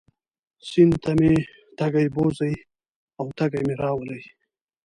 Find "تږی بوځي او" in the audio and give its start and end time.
1.77-3.25